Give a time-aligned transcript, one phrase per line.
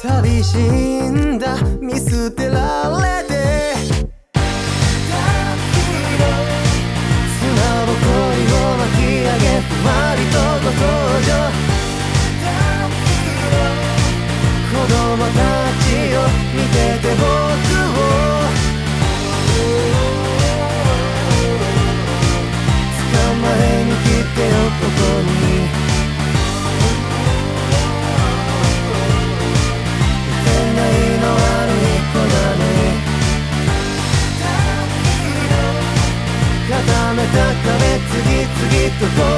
[0.00, 1.56] 寂しいんだ。
[1.80, 3.27] 見捨てられた
[38.98, 39.37] the road.